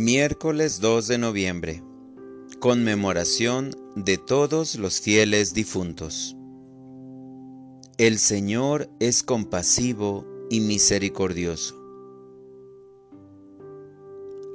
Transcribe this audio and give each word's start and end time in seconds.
Miércoles 0.00 0.78
2 0.80 1.08
de 1.08 1.18
noviembre. 1.18 1.82
Conmemoración 2.60 3.72
de 3.96 4.16
todos 4.16 4.76
los 4.76 5.00
fieles 5.00 5.54
difuntos. 5.54 6.36
El 7.96 8.20
Señor 8.20 8.88
es 9.00 9.24
compasivo 9.24 10.24
y 10.50 10.60
misericordioso. 10.60 11.74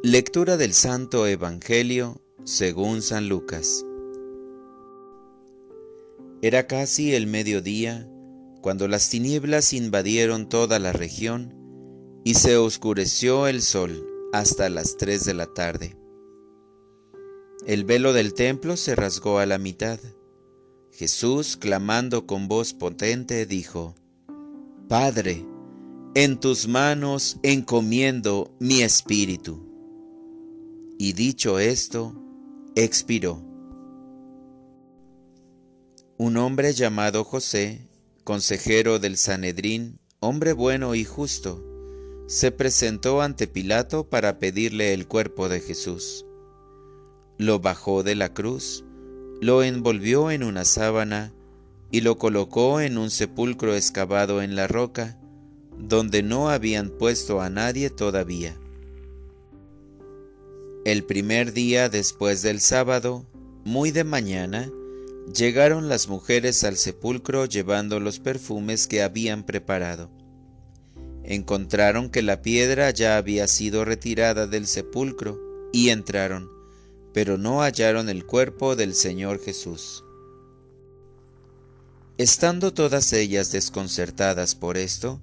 Lectura 0.02 0.56
del 0.56 0.74
Santo 0.74 1.28
Evangelio 1.28 2.22
según 2.46 3.02
San 3.02 3.28
Lucas. 3.28 3.86
Era 6.42 6.68
casi 6.68 7.16
el 7.16 7.28
mediodía 7.28 8.10
cuando 8.62 8.88
las 8.88 9.10
tinieblas 9.10 9.74
invadieron 9.74 10.48
toda 10.48 10.80
la 10.80 10.94
región 10.94 11.54
y 12.24 12.36
se 12.36 12.56
oscureció 12.56 13.48
el 13.48 13.62
sol 13.62 14.08
hasta 14.34 14.68
las 14.70 14.98
tres 14.98 15.26
de 15.26 15.36
la 15.36 15.46
tarde. 15.46 15.96
El 17.68 17.86
velo 17.86 18.14
del 18.14 18.34
templo 18.34 18.76
se 18.76 18.96
rasgó 18.96 19.38
a 19.38 19.46
la 19.46 19.60
mitad. 19.60 20.00
Jesús, 20.92 21.56
clamando 21.56 22.26
con 22.26 22.48
voz 22.48 22.74
potente, 22.74 23.46
dijo, 23.46 23.94
Padre, 24.90 25.46
en 26.16 26.40
tus 26.40 26.68
manos 26.68 27.38
encomiendo 27.44 28.52
mi 28.60 28.82
espíritu. 28.82 29.70
Y 30.98 31.14
dicho 31.14 31.60
esto, 31.60 32.16
expiró. 32.76 33.40
Un 36.18 36.38
hombre 36.38 36.74
llamado 36.74 37.24
José, 37.24 37.88
consejero 38.24 38.98
del 38.98 39.18
Sanedrín, 39.18 40.00
hombre 40.20 40.54
bueno 40.54 40.96
y 40.96 41.06
justo, 41.06 41.73
se 42.34 42.52
presentó 42.52 43.22
ante 43.22 43.46
Pilato 43.46 44.10
para 44.10 44.40
pedirle 44.40 44.96
el 44.96 45.08
cuerpo 45.08 45.50
de 45.50 45.60
Jesús. 45.60 46.26
Lo 47.38 47.60
bajó 47.60 48.02
de 48.02 48.16
la 48.16 48.34
cruz, 48.34 48.84
lo 49.40 49.62
envolvió 49.62 50.32
en 50.32 50.42
una 50.42 50.66
sábana 50.66 51.32
y 51.92 52.02
lo 52.02 52.18
colocó 52.18 52.82
en 52.82 52.98
un 52.98 53.12
sepulcro 53.12 53.76
excavado 53.76 54.42
en 54.42 54.56
la 54.56 54.66
roca, 54.66 55.16
donde 55.78 56.24
no 56.24 56.50
habían 56.50 56.90
puesto 56.90 57.40
a 57.40 57.52
nadie 57.52 57.92
todavía. 57.92 58.58
El 60.86 61.04
primer 61.04 61.54
día 61.54 61.88
después 61.88 62.42
del 62.42 62.62
sábado, 62.62 63.28
muy 63.64 63.92
de 63.92 64.06
mañana, 64.06 64.72
llegaron 65.38 65.88
las 65.88 66.08
mujeres 66.08 66.64
al 66.64 66.78
sepulcro 66.78 67.46
llevando 67.46 68.00
los 68.00 68.18
perfumes 68.18 68.88
que 68.88 69.04
habían 69.04 69.44
preparado 69.44 70.10
encontraron 71.24 72.10
que 72.10 72.22
la 72.22 72.42
piedra 72.42 72.92
ya 72.92 73.18
había 73.18 73.48
sido 73.48 73.86
retirada 73.86 74.48
del 74.48 74.68
sepulcro 74.68 75.40
y 75.72 75.90
entraron, 75.90 76.50
pero 77.14 77.38
no 77.38 77.62
hallaron 77.62 78.10
el 78.10 78.26
cuerpo 78.26 78.76
del 78.76 78.94
Señor 78.94 79.40
Jesús. 79.42 80.04
Estando 82.18 82.74
todas 82.74 83.12
ellas 83.14 83.52
desconcertadas 83.52 84.54
por 84.56 84.78
esto, 84.78 85.20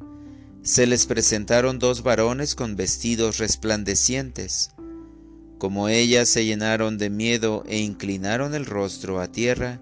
se 0.63 0.87
les 0.87 1.07
presentaron 1.07 1.79
dos 1.79 2.03
varones 2.03 2.55
con 2.55 2.77
vestidos 2.77 3.39
resplandecientes. 3.39 4.71
Como 5.59 5.89
ellas 5.89 6.29
se 6.29 6.45
llenaron 6.45 6.99
de 6.99 7.11
miedo 7.11 7.65
e 7.67 7.79
inclinaron 7.79 8.55
el 8.55 8.67
rostro 8.67 9.21
a 9.21 9.31
tierra, 9.31 9.81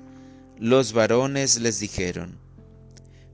los 0.59 0.93
varones 0.93 1.61
les 1.61 1.81
dijeron, 1.81 2.39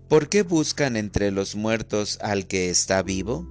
¿Por 0.09 0.29
qué 0.29 0.43
buscan 0.43 0.97
entre 0.97 1.31
los 1.31 1.57
muertos 1.57 2.19
al 2.21 2.47
que 2.47 2.71
está 2.71 3.03
vivo? 3.03 3.49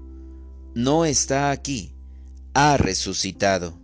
No 0.76 1.06
está 1.06 1.52
aquí, 1.52 1.96
ha 2.54 2.78
resucitado. 2.78 3.80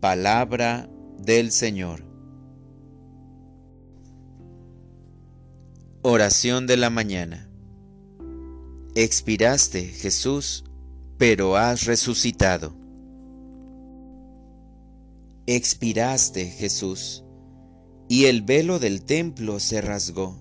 Palabra 0.00 0.88
del 1.18 1.50
Señor. 1.50 2.04
Oración 6.02 6.66
de 6.66 6.76
la 6.76 6.90
mañana. 6.90 7.50
Expiraste, 8.94 9.86
Jesús, 9.86 10.64
pero 11.18 11.56
has 11.56 11.84
resucitado. 11.84 12.76
Expiraste, 15.46 16.46
Jesús, 16.46 17.25
y 18.08 18.26
el 18.26 18.42
velo 18.42 18.78
del 18.78 19.02
templo 19.04 19.58
se 19.60 19.80
rasgó, 19.80 20.40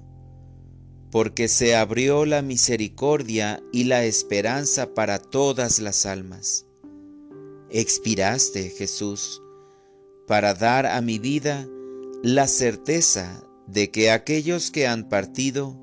porque 1.12 1.48
se 1.48 1.76
abrió 1.76 2.26
la 2.26 2.42
misericordia 2.42 3.62
y 3.72 3.86
la 3.86 4.06
esperanza 4.06 4.94
para 4.94 5.20
todas 5.20 5.80
las 5.80 6.06
almas. 6.06 6.66
Expiraste, 7.70 8.70
Jesús, 8.70 9.42
para 10.28 10.54
dar 10.54 10.86
a 10.86 11.02
mi 11.02 11.20
vida 11.20 11.68
la 12.24 12.48
certeza 12.48 13.44
de 13.68 13.92
que 13.92 14.12
aquellos 14.12 14.72
que 14.72 14.88
han 14.88 15.10
partido 15.10 15.78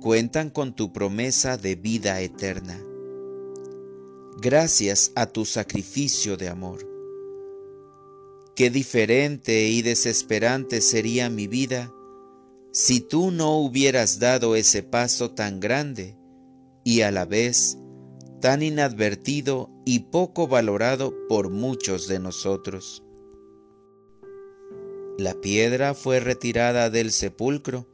cuentan 0.00 0.50
con 0.50 0.74
tu 0.74 0.92
promesa 0.92 1.56
de 1.56 1.76
vida 1.76 2.20
eterna. 2.20 2.78
Gracias 4.36 5.12
a 5.14 5.26
tu 5.26 5.46
sacrificio 5.46 6.36
de 6.36 6.48
amor. 6.48 6.93
Qué 8.56 8.70
diferente 8.70 9.68
y 9.68 9.82
desesperante 9.82 10.80
sería 10.80 11.28
mi 11.28 11.46
vida 11.46 11.92
si 12.72 13.00
tú 13.00 13.30
no 13.30 13.58
hubieras 13.58 14.18
dado 14.18 14.56
ese 14.56 14.82
paso 14.82 15.30
tan 15.30 15.60
grande 15.60 16.16
y 16.84 17.02
a 17.02 17.10
la 17.10 17.24
vez 17.24 17.78
tan 18.40 18.62
inadvertido 18.62 19.70
y 19.84 20.00
poco 20.00 20.46
valorado 20.48 21.14
por 21.28 21.50
muchos 21.50 22.08
de 22.08 22.18
nosotros. 22.18 23.02
La 25.18 25.34
piedra 25.40 25.94
fue 25.94 26.20
retirada 26.20 26.90
del 26.90 27.10
sepulcro 27.10 27.86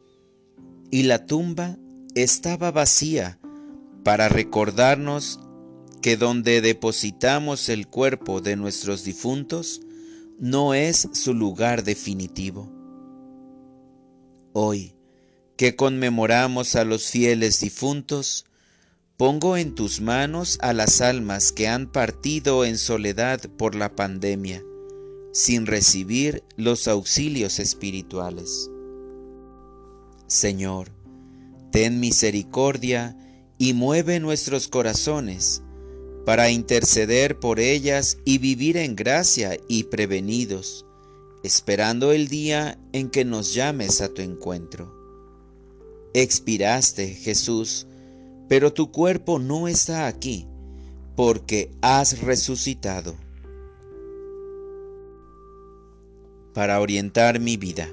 y 0.90 1.04
la 1.04 1.26
tumba 1.26 1.78
estaba 2.14 2.70
vacía 2.70 3.38
para 4.02 4.28
recordarnos 4.28 5.40
que 6.02 6.16
donde 6.16 6.60
depositamos 6.60 7.68
el 7.68 7.86
cuerpo 7.86 8.40
de 8.40 8.56
nuestros 8.56 9.04
difuntos, 9.04 9.82
no 10.40 10.72
es 10.72 11.06
su 11.12 11.34
lugar 11.34 11.84
definitivo. 11.84 12.72
Hoy, 14.54 14.96
que 15.58 15.76
conmemoramos 15.76 16.76
a 16.76 16.84
los 16.84 17.10
fieles 17.10 17.60
difuntos, 17.60 18.46
pongo 19.18 19.58
en 19.58 19.74
tus 19.74 20.00
manos 20.00 20.58
a 20.62 20.72
las 20.72 21.02
almas 21.02 21.52
que 21.52 21.68
han 21.68 21.92
partido 21.92 22.64
en 22.64 22.78
soledad 22.78 23.42
por 23.58 23.74
la 23.74 23.94
pandemia, 23.94 24.64
sin 25.34 25.66
recibir 25.66 26.42
los 26.56 26.88
auxilios 26.88 27.58
espirituales. 27.58 28.70
Señor, 30.26 30.90
ten 31.70 32.00
misericordia 32.00 33.14
y 33.58 33.74
mueve 33.74 34.20
nuestros 34.20 34.68
corazones 34.68 35.62
para 36.30 36.48
interceder 36.48 37.40
por 37.40 37.58
ellas 37.58 38.18
y 38.24 38.38
vivir 38.38 38.76
en 38.76 38.94
gracia 38.94 39.58
y 39.66 39.82
prevenidos, 39.82 40.86
esperando 41.42 42.12
el 42.12 42.28
día 42.28 42.78
en 42.92 43.10
que 43.10 43.24
nos 43.24 43.52
llames 43.52 44.00
a 44.00 44.14
tu 44.14 44.22
encuentro. 44.22 44.94
Expiraste, 46.14 47.08
Jesús, 47.08 47.88
pero 48.48 48.72
tu 48.72 48.92
cuerpo 48.92 49.40
no 49.40 49.66
está 49.66 50.06
aquí, 50.06 50.46
porque 51.16 51.72
has 51.82 52.20
resucitado. 52.20 53.16
Para 56.54 56.78
orientar 56.78 57.40
mi 57.40 57.56
vida. 57.56 57.88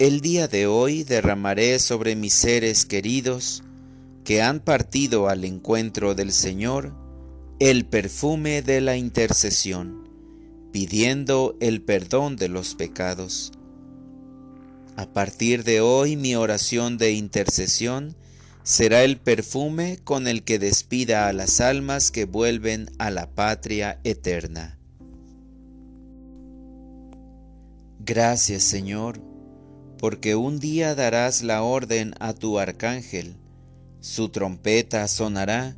El 0.00 0.20
día 0.20 0.48
de 0.48 0.66
hoy 0.66 1.04
derramaré 1.04 1.78
sobre 1.78 2.16
mis 2.16 2.32
seres 2.32 2.84
queridos 2.84 3.62
que 4.24 4.42
han 4.42 4.60
partido 4.60 5.28
al 5.28 5.44
encuentro 5.44 6.14
del 6.14 6.32
Señor 6.32 6.94
el 7.58 7.84
perfume 7.84 8.62
de 8.62 8.80
la 8.80 8.96
intercesión, 8.96 10.08
pidiendo 10.72 11.56
el 11.60 11.82
perdón 11.82 12.36
de 12.36 12.48
los 12.48 12.74
pecados. 12.74 13.52
A 14.96 15.12
partir 15.12 15.64
de 15.64 15.80
hoy 15.80 16.16
mi 16.16 16.36
oración 16.36 16.98
de 16.98 17.12
intercesión 17.12 18.16
será 18.62 19.02
el 19.02 19.18
perfume 19.18 19.98
con 20.04 20.28
el 20.28 20.42
que 20.42 20.58
despida 20.58 21.28
a 21.28 21.32
las 21.32 21.60
almas 21.60 22.10
que 22.10 22.24
vuelven 22.24 22.90
a 22.98 23.10
la 23.10 23.30
patria 23.30 24.00
eterna. 24.04 24.78
Gracias 27.98 28.62
Señor, 28.62 29.20
porque 29.98 30.34
un 30.34 30.58
día 30.58 30.94
darás 30.94 31.42
la 31.42 31.62
orden 31.62 32.14
a 32.20 32.32
tu 32.32 32.58
arcángel, 32.58 33.36
su 34.00 34.28
trompeta 34.28 35.06
sonará, 35.08 35.76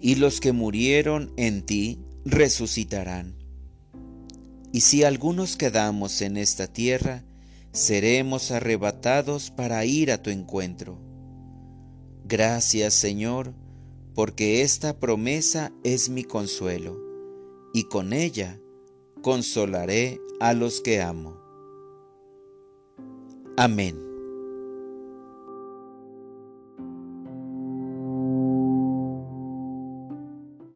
y 0.00 0.14
los 0.16 0.40
que 0.40 0.52
murieron 0.52 1.32
en 1.36 1.62
ti 1.64 1.98
resucitarán. 2.24 3.36
Y 4.72 4.80
si 4.80 5.04
algunos 5.04 5.56
quedamos 5.56 6.22
en 6.22 6.36
esta 6.36 6.66
tierra, 6.66 7.24
seremos 7.72 8.50
arrebatados 8.50 9.50
para 9.50 9.84
ir 9.84 10.10
a 10.10 10.22
tu 10.22 10.30
encuentro. 10.30 10.98
Gracias, 12.24 12.94
Señor, 12.94 13.54
porque 14.14 14.62
esta 14.62 14.98
promesa 14.98 15.72
es 15.84 16.08
mi 16.08 16.24
consuelo, 16.24 16.98
y 17.74 17.84
con 17.84 18.12
ella 18.12 18.58
consolaré 19.22 20.20
a 20.40 20.54
los 20.54 20.80
que 20.80 21.00
amo. 21.02 21.36
Amén. 23.56 24.09